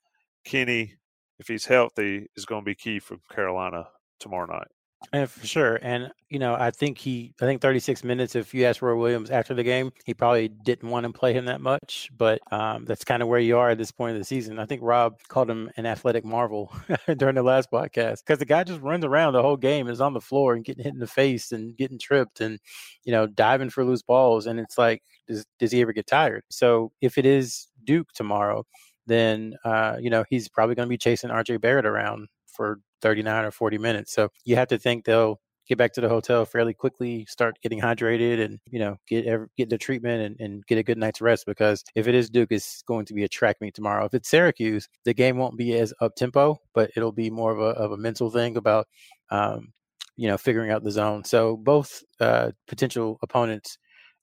Kenny, 0.45 0.95
if 1.39 1.47
he's 1.47 1.65
healthy, 1.65 2.27
is 2.35 2.45
going 2.45 2.61
to 2.61 2.65
be 2.65 2.75
key 2.75 2.99
for 2.99 3.17
Carolina 3.31 3.87
tomorrow 4.19 4.45
night. 4.45 4.67
And 5.13 5.29
for 5.29 5.47
sure. 5.47 5.79
And, 5.81 6.11
you 6.29 6.39
know, 6.39 6.55
I 6.55 6.71
think 6.71 6.97
he, 6.97 7.33
I 7.41 7.45
think 7.45 7.61
36 7.61 8.03
minutes, 8.03 8.35
if 8.35 8.53
you 8.53 8.65
ask 8.65 8.81
Roy 8.81 8.95
Williams 8.97 9.31
after 9.31 9.53
the 9.53 9.63
game, 9.63 9.91
he 10.05 10.13
probably 10.13 10.49
didn't 10.49 10.89
want 10.89 11.05
to 11.05 11.13
play 11.13 11.31
him 11.31 11.45
that 11.45 11.61
much. 11.61 12.09
But 12.15 12.41
um, 12.51 12.83
that's 12.85 13.05
kind 13.05 13.23
of 13.23 13.29
where 13.29 13.39
you 13.39 13.57
are 13.57 13.69
at 13.69 13.77
this 13.77 13.91
point 13.91 14.15
of 14.15 14.19
the 14.19 14.25
season. 14.25 14.59
I 14.59 14.65
think 14.65 14.81
Rob 14.83 15.15
called 15.29 15.49
him 15.49 15.71
an 15.77 15.85
athletic 15.85 16.25
marvel 16.25 16.75
during 17.17 17.35
the 17.35 17.43
last 17.43 17.71
podcast 17.71 18.25
because 18.25 18.39
the 18.39 18.45
guy 18.45 18.63
just 18.65 18.81
runs 18.81 19.05
around 19.05 19.33
the 19.33 19.41
whole 19.41 19.57
game, 19.57 19.87
is 19.87 20.01
on 20.01 20.13
the 20.13 20.21
floor 20.21 20.53
and 20.53 20.65
getting 20.65 20.83
hit 20.83 20.93
in 20.93 20.99
the 20.99 21.07
face 21.07 21.53
and 21.53 21.77
getting 21.77 21.97
tripped 21.97 22.41
and, 22.41 22.59
you 23.05 23.13
know, 23.13 23.25
diving 23.25 23.69
for 23.69 23.85
loose 23.85 24.03
balls. 24.03 24.47
And 24.47 24.59
it's 24.59 24.77
like, 24.77 25.01
does, 25.29 25.45
does 25.59 25.71
he 25.71 25.81
ever 25.81 25.93
get 25.93 26.07
tired? 26.07 26.43
So 26.49 26.91
if 26.99 27.17
it 27.17 27.25
is 27.25 27.68
Duke 27.83 28.07
tomorrow, 28.13 28.65
then, 29.07 29.55
uh, 29.63 29.97
you 29.99 30.09
know, 30.09 30.23
he's 30.29 30.49
probably 30.49 30.75
going 30.75 30.87
to 30.87 30.89
be 30.89 30.97
chasing 30.97 31.29
RJ 31.29 31.61
Barrett 31.61 31.85
around 31.85 32.27
for 32.47 32.79
39 33.01 33.45
or 33.45 33.51
40 33.51 33.77
minutes. 33.77 34.13
So 34.13 34.29
you 34.45 34.55
have 34.55 34.67
to 34.69 34.77
think 34.77 35.05
they'll 35.05 35.39
get 35.69 35.77
back 35.77 35.93
to 35.93 36.01
the 36.01 36.09
hotel 36.09 36.45
fairly 36.45 36.73
quickly, 36.73 37.25
start 37.29 37.55
getting 37.61 37.79
hydrated, 37.79 38.43
and 38.43 38.59
you 38.65 38.79
know 38.79 38.97
get 39.07 39.25
get 39.55 39.69
the 39.69 39.77
treatment 39.77 40.21
and, 40.21 40.35
and 40.39 40.65
get 40.65 40.79
a 40.79 40.83
good 40.83 40.97
night's 40.97 41.21
rest. 41.21 41.45
Because 41.45 41.83
if 41.95 42.07
it 42.07 42.15
is 42.15 42.29
Duke, 42.29 42.51
it's 42.51 42.81
going 42.81 43.05
to 43.05 43.13
be 43.13 43.23
a 43.23 43.29
track 43.29 43.57
meet 43.61 43.75
tomorrow. 43.75 44.05
If 44.05 44.13
it's 44.15 44.29
Syracuse, 44.29 44.89
the 45.05 45.13
game 45.13 45.37
won't 45.37 45.57
be 45.57 45.77
as 45.77 45.93
up 46.01 46.15
tempo, 46.15 46.57
but 46.73 46.91
it'll 46.97 47.11
be 47.11 47.29
more 47.29 47.51
of 47.51 47.59
a 47.59 47.79
of 47.79 47.91
a 47.91 47.97
mental 47.97 48.31
thing 48.31 48.57
about 48.57 48.87
um, 49.29 49.71
you 50.17 50.27
know 50.27 50.37
figuring 50.37 50.71
out 50.71 50.83
the 50.83 50.91
zone. 50.91 51.23
So 51.23 51.55
both 51.55 52.03
uh, 52.19 52.51
potential 52.67 53.19
opponents 53.21 53.77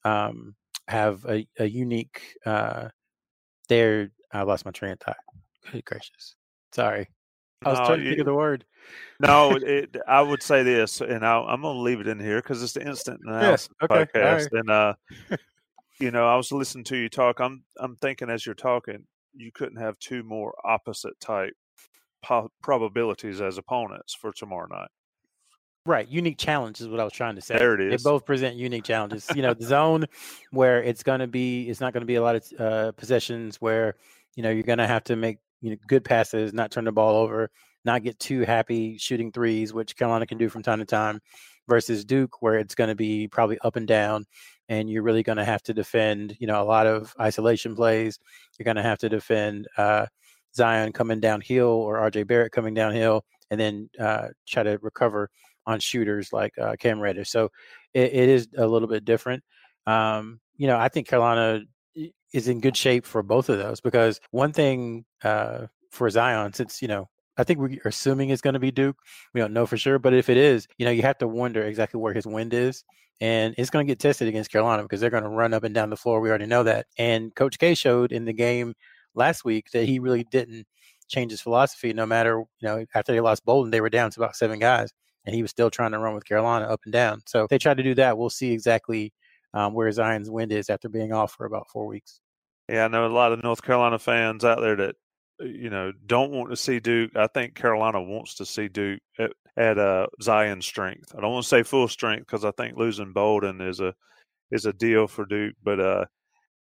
um, 0.04 0.56
have 0.88 1.24
a, 1.26 1.46
a 1.58 1.66
unique. 1.66 2.34
Uh, 2.44 2.88
they're 3.68 4.10
I 4.32 4.42
lost 4.42 4.64
my 4.64 4.70
train 4.70 4.92
of 4.92 5.00
thought. 5.00 5.16
Good 5.72 5.84
gracious, 5.84 6.36
sorry. 6.72 7.08
I 7.64 7.70
was 7.70 7.78
No, 7.78 7.86
trying 7.86 8.00
to 8.00 8.08
think 8.08 8.20
of 8.20 8.26
the 8.26 8.34
word. 8.34 8.64
No, 9.20 9.56
it, 9.62 9.96
I 10.06 10.20
would 10.20 10.42
say 10.42 10.62
this, 10.62 11.00
and 11.00 11.24
I, 11.24 11.38
I'm 11.38 11.62
going 11.62 11.76
to 11.76 11.82
leave 11.82 12.00
it 12.00 12.06
in 12.06 12.20
here 12.20 12.36
because 12.36 12.62
it's 12.62 12.74
the 12.74 12.86
instant 12.86 13.20
analysis 13.24 13.68
okay, 13.82 13.94
all 13.94 14.06
podcast. 14.06 14.48
And 14.52 14.70
uh, 14.70 14.94
you 16.00 16.10
know, 16.10 16.26
I 16.26 16.36
was 16.36 16.52
listening 16.52 16.84
to 16.84 16.96
you 16.96 17.08
talk. 17.08 17.40
I'm 17.40 17.64
I'm 17.78 17.96
thinking 17.96 18.30
as 18.30 18.44
you're 18.44 18.54
talking, 18.54 19.06
you 19.34 19.50
couldn't 19.52 19.80
have 19.80 19.98
two 19.98 20.22
more 20.22 20.54
opposite 20.64 21.18
type 21.20 21.54
po- 22.22 22.50
probabilities 22.62 23.40
as 23.40 23.58
opponents 23.58 24.14
for 24.14 24.32
tomorrow 24.32 24.68
night. 24.70 24.90
Right, 25.86 26.08
unique 26.08 26.36
challenge 26.36 26.80
is 26.80 26.88
what 26.88 26.98
I 26.98 27.04
was 27.04 27.12
trying 27.12 27.36
to 27.36 27.40
say. 27.40 27.56
There 27.56 27.74
it 27.74 27.80
is. 27.80 28.02
They 28.02 28.10
both 28.10 28.26
present 28.26 28.56
unique 28.56 28.82
challenges. 28.82 29.28
you 29.36 29.42
know, 29.42 29.54
the 29.54 29.64
zone 29.64 30.06
where 30.50 30.82
it's 30.82 31.04
going 31.04 31.20
to 31.20 31.28
be, 31.28 31.68
it's 31.68 31.80
not 31.80 31.92
going 31.92 32.00
to 32.00 32.06
be 32.06 32.16
a 32.16 32.22
lot 32.22 32.34
of 32.34 32.60
uh, 32.60 32.92
possessions 32.92 33.60
where 33.60 33.94
you 34.34 34.42
know 34.42 34.50
you're 34.50 34.64
going 34.64 34.78
to 34.78 34.86
have 34.86 35.04
to 35.04 35.14
make 35.14 35.38
you 35.60 35.70
know 35.70 35.76
good 35.86 36.04
passes, 36.04 36.52
not 36.52 36.72
turn 36.72 36.84
the 36.84 36.92
ball 36.92 37.16
over, 37.16 37.50
not 37.84 38.02
get 38.02 38.18
too 38.18 38.40
happy 38.40 38.98
shooting 38.98 39.30
threes, 39.30 39.72
which 39.72 39.96
Carolina 39.96 40.26
can 40.26 40.38
do 40.38 40.48
from 40.48 40.62
time 40.62 40.80
to 40.80 40.84
time. 40.84 41.20
Versus 41.68 42.04
Duke, 42.04 42.42
where 42.42 42.58
it's 42.58 42.76
going 42.76 42.90
to 42.90 42.94
be 42.94 43.26
probably 43.26 43.58
up 43.58 43.74
and 43.74 43.88
down, 43.88 44.24
and 44.68 44.88
you're 44.88 45.02
really 45.02 45.24
going 45.24 45.38
to 45.38 45.44
have 45.44 45.62
to 45.64 45.74
defend. 45.74 46.36
You 46.38 46.46
know, 46.46 46.62
a 46.62 46.64
lot 46.64 46.86
of 46.86 47.12
isolation 47.20 47.74
plays. 47.74 48.20
You're 48.56 48.64
going 48.64 48.76
to 48.76 48.84
have 48.84 48.98
to 48.98 49.08
defend 49.08 49.66
uh, 49.76 50.06
Zion 50.54 50.92
coming 50.92 51.18
downhill 51.18 51.66
or 51.66 51.96
RJ 51.96 52.26
Barrett 52.28 52.52
coming 52.52 52.72
downhill, 52.72 53.24
and 53.50 53.58
then 53.58 53.90
uh, 53.98 54.28
try 54.46 54.62
to 54.62 54.78
recover 54.80 55.28
on 55.66 55.80
shooters 55.80 56.32
like 56.32 56.56
uh, 56.58 56.76
Cam 56.78 57.00
Reddish. 57.00 57.30
So 57.30 57.50
it, 57.94 58.12
it 58.12 58.28
is 58.28 58.48
a 58.56 58.66
little 58.66 58.88
bit 58.88 59.04
different. 59.04 59.42
Um, 59.86 60.40
you 60.56 60.66
know, 60.66 60.78
I 60.78 60.88
think 60.88 61.08
Carolina 61.08 61.62
is 62.32 62.48
in 62.48 62.60
good 62.60 62.76
shape 62.76 63.06
for 63.06 63.22
both 63.22 63.48
of 63.48 63.58
those 63.58 63.80
because 63.80 64.20
one 64.30 64.52
thing 64.52 65.04
uh, 65.24 65.66
for 65.90 66.08
Zion, 66.10 66.52
since 66.52 66.82
you 66.82 66.88
know, 66.88 67.08
I 67.38 67.44
think 67.44 67.58
we're 67.58 67.78
assuming 67.84 68.30
it's 68.30 68.42
going 68.42 68.54
to 68.54 68.60
be 68.60 68.70
Duke. 68.70 68.96
We 69.34 69.40
don't 69.40 69.52
know 69.52 69.66
for 69.66 69.76
sure, 69.76 69.98
but 69.98 70.14
if 70.14 70.28
it 70.28 70.36
is, 70.36 70.66
you 70.78 70.86
know, 70.86 70.90
you 70.90 71.02
have 71.02 71.18
to 71.18 71.28
wonder 71.28 71.62
exactly 71.62 72.00
where 72.00 72.14
his 72.14 72.26
wind 72.26 72.54
is. 72.54 72.84
And 73.20 73.54
it's 73.56 73.70
going 73.70 73.86
to 73.86 73.90
get 73.90 73.98
tested 73.98 74.28
against 74.28 74.52
Carolina 74.52 74.82
because 74.82 75.00
they're 75.00 75.08
going 75.08 75.22
to 75.22 75.30
run 75.30 75.54
up 75.54 75.64
and 75.64 75.74
down 75.74 75.88
the 75.88 75.96
floor. 75.96 76.20
We 76.20 76.28
already 76.28 76.46
know 76.46 76.62
that. 76.64 76.86
And 76.98 77.34
Coach 77.34 77.58
K 77.58 77.74
showed 77.74 78.12
in 78.12 78.26
the 78.26 78.34
game 78.34 78.74
last 79.14 79.42
week 79.42 79.70
that 79.72 79.86
he 79.86 79.98
really 79.98 80.24
didn't 80.24 80.66
change 81.08 81.30
his 81.30 81.40
philosophy. 81.40 81.94
No 81.94 82.04
matter, 82.04 82.38
you 82.38 82.68
know, 82.68 82.84
after 82.94 83.12
they 83.12 83.20
lost 83.20 83.44
Bolden, 83.46 83.70
they 83.70 83.80
were 83.80 83.88
down 83.88 84.10
to 84.10 84.20
about 84.20 84.36
seven 84.36 84.58
guys 84.58 84.92
and 85.26 85.34
he 85.34 85.42
was 85.42 85.50
still 85.50 85.70
trying 85.70 85.92
to 85.92 85.98
run 85.98 86.14
with 86.14 86.24
Carolina 86.24 86.66
up 86.66 86.80
and 86.84 86.92
down. 86.92 87.20
So 87.26 87.42
if 87.42 87.50
they 87.50 87.58
try 87.58 87.74
to 87.74 87.82
do 87.82 87.94
that, 87.96 88.16
we'll 88.16 88.30
see 88.30 88.52
exactly 88.52 89.12
um, 89.52 89.74
where 89.74 89.90
Zion's 89.90 90.30
wind 90.30 90.52
is 90.52 90.70
after 90.70 90.88
being 90.88 91.12
off 91.12 91.32
for 91.32 91.46
about 91.46 91.68
four 91.68 91.86
weeks. 91.86 92.20
Yeah, 92.68 92.84
I 92.84 92.88
know 92.88 93.06
a 93.06 93.08
lot 93.08 93.32
of 93.32 93.42
North 93.42 93.62
Carolina 93.62 93.98
fans 93.98 94.44
out 94.44 94.60
there 94.60 94.76
that 94.76 94.96
uh, 95.40 95.44
you 95.44 95.70
know 95.70 95.92
don't 96.06 96.32
want 96.32 96.50
to 96.50 96.56
see 96.56 96.80
Duke. 96.80 97.12
I 97.16 97.26
think 97.28 97.54
Carolina 97.54 98.02
wants 98.02 98.34
to 98.36 98.46
see 98.46 98.68
Duke 98.68 99.00
at, 99.18 99.32
at 99.56 99.78
uh, 99.78 100.06
Zion 100.22 100.62
strength. 100.62 101.14
I 101.16 101.20
don't 101.20 101.32
want 101.32 101.44
to 101.44 101.48
say 101.48 101.62
full 101.62 101.88
strength 101.88 102.26
because 102.26 102.44
I 102.44 102.50
think 102.52 102.76
losing 102.76 103.12
Bolden 103.12 103.60
is 103.60 103.80
a 103.80 103.94
is 104.50 104.66
a 104.66 104.72
deal 104.72 105.06
for 105.06 105.26
Duke, 105.26 105.54
but 105.62 105.78
uh, 105.80 106.04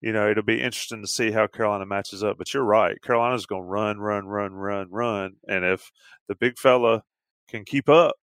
you 0.02 0.14
know 0.14 0.30
it'll 0.30 0.44
be 0.44 0.62
interesting 0.62 1.02
to 1.02 1.08
see 1.08 1.32
how 1.32 1.48
Carolina 1.48 1.86
matches 1.86 2.24
up. 2.24 2.38
But 2.38 2.54
you're 2.54 2.64
right, 2.64 3.02
Carolina's 3.02 3.48
going 3.48 3.64
to 3.64 3.68
run, 3.68 4.00
run, 4.00 4.28
run, 4.28 4.54
run, 4.54 4.88
run, 4.92 5.36
and 5.48 5.66
if 5.66 5.92
the 6.28 6.36
big 6.36 6.60
fella 6.60 7.02
can 7.50 7.66
keep 7.66 7.90
up, 7.90 8.16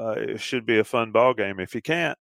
uh, 0.00 0.14
it 0.16 0.40
should 0.40 0.64
be 0.64 0.78
a 0.78 0.84
fun 0.84 1.12
ball 1.12 1.34
game. 1.34 1.60
If 1.60 1.74
you 1.74 1.82
can't, 1.82 2.18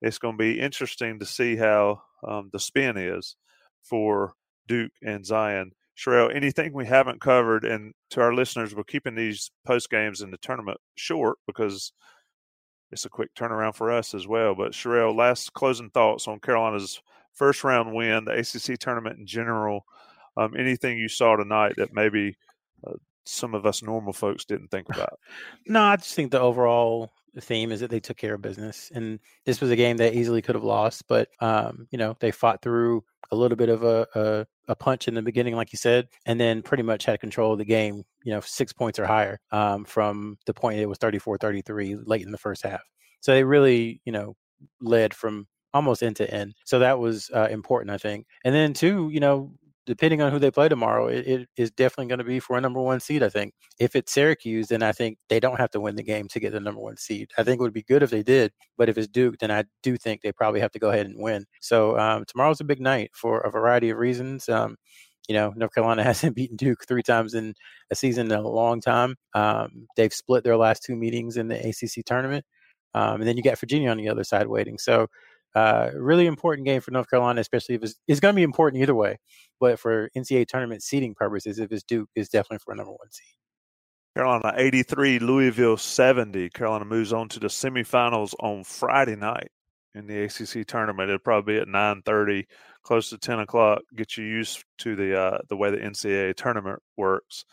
it's 0.00 0.18
going 0.18 0.34
to 0.34 0.42
be 0.42 0.58
interesting 0.60 1.20
to 1.20 1.26
see 1.26 1.56
how 1.56 2.02
um, 2.26 2.50
the 2.52 2.58
spin 2.58 2.96
is 2.96 3.36
for 3.82 4.34
Duke 4.66 4.92
and 5.02 5.24
Zion. 5.24 5.72
Sherrell, 5.96 6.34
anything 6.34 6.72
we 6.72 6.86
haven't 6.86 7.20
covered, 7.20 7.64
and 7.64 7.92
to 8.10 8.22
our 8.22 8.34
listeners, 8.34 8.74
we're 8.74 8.82
keeping 8.82 9.14
these 9.14 9.50
post 9.64 9.90
games 9.90 10.20
in 10.20 10.30
the 10.30 10.38
tournament 10.38 10.78
short 10.96 11.38
because 11.46 11.92
it's 12.90 13.04
a 13.04 13.10
quick 13.10 13.34
turnaround 13.34 13.74
for 13.74 13.92
us 13.92 14.14
as 14.14 14.26
well. 14.26 14.54
But 14.54 14.72
Sherrell, 14.72 15.14
last 15.14 15.52
closing 15.52 15.90
thoughts 15.90 16.26
on 16.26 16.40
Carolina's 16.40 17.00
first 17.34 17.62
round 17.62 17.94
win, 17.94 18.24
the 18.24 18.32
ACC 18.32 18.78
tournament 18.78 19.18
in 19.18 19.26
general. 19.26 19.84
Um, 20.36 20.56
anything 20.56 20.98
you 20.98 21.08
saw 21.08 21.36
tonight 21.36 21.74
that 21.76 21.92
maybe 21.92 22.36
uh, 22.86 22.94
some 23.24 23.54
of 23.54 23.66
us 23.66 23.82
normal 23.82 24.12
folks 24.12 24.44
didn't 24.44 24.70
think 24.70 24.88
about? 24.94 25.18
No, 25.66 25.82
I 25.82 25.96
just 25.96 26.14
think 26.14 26.30
the 26.30 26.40
overall 26.40 27.12
theme 27.40 27.72
is 27.72 27.80
that 27.80 27.90
they 27.90 28.00
took 28.00 28.16
care 28.16 28.34
of 28.34 28.42
business, 28.42 28.90
and 28.94 29.18
this 29.46 29.60
was 29.60 29.70
a 29.70 29.76
game 29.76 29.96
that 29.98 30.14
easily 30.14 30.42
could 30.42 30.54
have 30.54 30.64
lost, 30.64 31.04
but 31.08 31.28
um, 31.40 31.86
you 31.90 31.98
know 31.98 32.16
they 32.20 32.30
fought 32.30 32.62
through 32.62 33.04
a 33.30 33.36
little 33.36 33.56
bit 33.56 33.70
of 33.70 33.82
a, 33.82 34.06
a 34.14 34.46
a 34.68 34.76
punch 34.76 35.08
in 35.08 35.14
the 35.14 35.22
beginning, 35.22 35.56
like 35.56 35.72
you 35.72 35.76
said, 35.76 36.08
and 36.26 36.38
then 36.38 36.62
pretty 36.62 36.82
much 36.82 37.04
had 37.04 37.20
control 37.20 37.52
of 37.52 37.58
the 37.58 37.64
game. 37.64 38.02
You 38.24 38.32
know, 38.32 38.40
six 38.40 38.72
points 38.72 38.98
or 38.98 39.06
higher 39.06 39.40
um, 39.50 39.84
from 39.84 40.38
the 40.46 40.54
point 40.54 40.78
it 40.78 40.86
was 40.86 40.98
34-33 40.98 42.02
late 42.06 42.22
in 42.22 42.30
the 42.30 42.38
first 42.38 42.62
half. 42.62 42.82
So 43.20 43.32
they 43.32 43.42
really, 43.42 44.00
you 44.04 44.12
know, 44.12 44.36
led 44.80 45.12
from 45.14 45.46
almost 45.74 46.02
end 46.02 46.16
to 46.16 46.30
end. 46.32 46.54
So 46.64 46.78
that 46.78 46.98
was 46.98 47.30
uh, 47.34 47.48
important, 47.50 47.90
I 47.90 47.98
think. 47.98 48.26
And 48.44 48.54
then 48.54 48.74
two, 48.74 49.10
you 49.10 49.20
know, 49.20 49.52
depending 49.86 50.22
on 50.22 50.30
who 50.30 50.38
they 50.38 50.50
play 50.50 50.68
tomorrow, 50.68 51.08
it, 51.08 51.26
it 51.26 51.48
is 51.56 51.70
definitely 51.70 52.06
going 52.06 52.18
to 52.18 52.24
be 52.24 52.40
for 52.40 52.56
a 52.56 52.60
number 52.60 52.80
one 52.80 53.00
seed. 53.00 53.22
I 53.22 53.28
think 53.28 53.54
if 53.78 53.96
it's 53.96 54.12
Syracuse, 54.12 54.68
then 54.68 54.82
I 54.82 54.92
think 54.92 55.18
they 55.28 55.40
don't 55.40 55.58
have 55.58 55.70
to 55.70 55.80
win 55.80 55.96
the 55.96 56.02
game 56.02 56.28
to 56.28 56.40
get 56.40 56.52
the 56.52 56.60
number 56.60 56.80
one 56.80 56.96
seed. 56.96 57.30
I 57.36 57.42
think 57.42 57.60
it 57.60 57.62
would 57.62 57.72
be 57.72 57.82
good 57.82 58.02
if 58.02 58.10
they 58.10 58.22
did, 58.22 58.52
but 58.78 58.88
if 58.88 58.96
it's 58.96 59.08
Duke, 59.08 59.38
then 59.38 59.50
I 59.50 59.64
do 59.82 59.96
think 59.96 60.22
they 60.22 60.32
probably 60.32 60.60
have 60.60 60.72
to 60.72 60.78
go 60.78 60.90
ahead 60.90 61.06
and 61.06 61.20
win. 61.20 61.46
So 61.60 61.98
um, 61.98 62.24
tomorrow's 62.26 62.60
a 62.60 62.64
big 62.64 62.80
night 62.80 63.10
for 63.14 63.40
a 63.40 63.50
variety 63.50 63.90
of 63.90 63.98
reasons. 63.98 64.48
Um, 64.48 64.76
you 65.28 65.34
know, 65.34 65.52
North 65.56 65.74
Carolina 65.74 66.04
hasn't 66.04 66.36
beaten 66.36 66.56
Duke 66.56 66.84
three 66.86 67.02
times 67.02 67.34
in 67.34 67.54
a 67.90 67.94
season 67.94 68.26
in 68.26 68.38
a 68.38 68.48
long 68.48 68.80
time. 68.80 69.16
Um, 69.34 69.86
they've 69.96 70.12
split 70.12 70.44
their 70.44 70.56
last 70.56 70.82
two 70.84 70.96
meetings 70.96 71.36
in 71.36 71.48
the 71.48 71.58
ACC 71.58 72.04
tournament, 72.04 72.44
um, 72.94 73.20
and 73.20 73.26
then 73.26 73.36
you 73.36 73.42
got 73.42 73.58
Virginia 73.58 73.90
on 73.90 73.96
the 73.96 74.08
other 74.08 74.24
side 74.24 74.46
waiting. 74.48 74.78
So. 74.78 75.08
Uh, 75.54 75.90
really 75.94 76.26
important 76.26 76.66
game 76.66 76.80
for 76.80 76.90
North 76.92 77.10
Carolina, 77.10 77.40
especially 77.40 77.74
if 77.74 77.82
it's, 77.82 77.94
it's 78.08 78.20
going 78.20 78.34
to 78.34 78.36
be 78.36 78.42
important 78.42 78.82
either 78.82 78.94
way. 78.94 79.18
But 79.60 79.78
for 79.78 80.10
NCAA 80.16 80.46
tournament 80.46 80.82
seeding 80.82 81.14
purposes, 81.14 81.58
if 81.58 81.70
it's 81.72 81.82
Duke, 81.82 82.08
it's 82.14 82.30
definitely 82.30 82.60
for 82.64 82.72
a 82.72 82.76
number 82.76 82.92
one 82.92 83.10
seed. 83.10 83.26
Carolina 84.16 84.52
83, 84.56 85.18
Louisville 85.20 85.76
70. 85.76 86.50
Carolina 86.50 86.84
moves 86.84 87.12
on 87.12 87.28
to 87.30 87.40
the 87.40 87.46
semifinals 87.46 88.34
on 88.40 88.62
Friday 88.64 89.16
night 89.16 89.48
in 89.94 90.06
the 90.06 90.24
ACC 90.24 90.66
tournament. 90.66 91.08
It'll 91.08 91.18
probably 91.18 91.54
be 91.54 91.60
at 91.60 91.68
9:30, 91.68 92.44
close 92.82 93.10
to 93.10 93.18
10 93.18 93.40
o'clock. 93.40 93.80
Get 93.96 94.16
you 94.16 94.24
used 94.24 94.64
to 94.78 94.96
the 94.96 95.18
uh, 95.18 95.38
the 95.48 95.56
way 95.56 95.70
the 95.70 95.78
NCAA 95.78 96.34
tournament 96.34 96.80
works. 96.96 97.44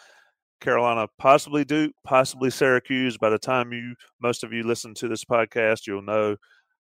Carolina, 0.61 1.07
possibly 1.17 1.63
Duke, 1.63 1.93
possibly 2.03 2.49
Syracuse. 2.49 3.17
By 3.17 3.29
the 3.29 3.39
time 3.39 3.71
you 3.71 3.95
most 4.21 4.43
of 4.43 4.51
you 4.51 4.63
listen 4.63 4.93
to 4.95 5.07
this 5.07 5.23
podcast, 5.25 5.87
you'll 5.87 6.01
know. 6.01 6.35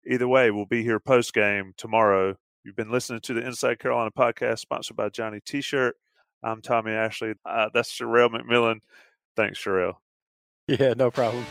Either 0.05 0.27
way, 0.27 0.51
we'll 0.51 0.65
be 0.65 0.83
here 0.83 0.99
post 0.99 1.33
game 1.33 1.73
tomorrow. 1.77 2.35
You've 2.63 2.75
been 2.75 2.91
listening 2.91 3.21
to 3.21 3.33
the 3.33 3.45
Inside 3.45 3.79
Carolina 3.79 4.11
podcast, 4.11 4.59
sponsored 4.59 4.97
by 4.97 5.09
Johnny 5.09 5.39
T-shirt. 5.45 5.95
I'm 6.43 6.61
Tommy 6.61 6.91
Ashley. 6.91 7.33
Uh, 7.45 7.69
that's 7.73 7.91
Sherrell 7.91 8.29
McMillan. 8.29 8.79
Thanks, 9.35 9.59
Sherrell. 9.63 9.95
Yeah, 10.67 10.93
no 10.95 11.11
problem. 11.11 11.45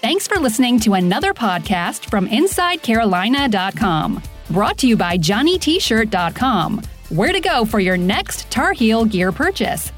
Thanks 0.00 0.26
for 0.26 0.38
listening 0.38 0.80
to 0.80 0.94
another 0.94 1.34
podcast 1.34 2.08
from 2.08 2.26
InsideCarolina.com. 2.26 4.22
Brought 4.50 4.78
to 4.78 4.88
you 4.88 4.96
by 4.96 5.18
JohnnyT-shirt.com. 5.18 6.82
Where 7.10 7.32
to 7.32 7.40
go 7.40 7.64
for 7.64 7.80
your 7.80 7.96
next 7.96 8.50
Tar 8.50 8.72
Heel 8.72 9.04
gear 9.04 9.32
purchase. 9.32 9.92